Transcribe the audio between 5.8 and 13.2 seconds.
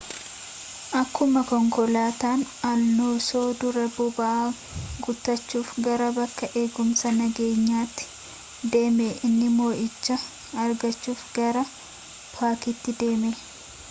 gara bakka eegumsaa nageenyatti deeme inni moo'icha argaachuf gara paakitii